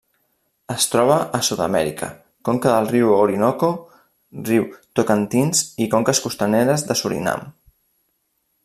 [0.75, 2.09] Es troba a Sud-amèrica:
[2.49, 3.71] conca del riu Orinoco,
[4.49, 4.67] riu
[5.01, 7.47] Tocantins i conques costaneres de Surinam.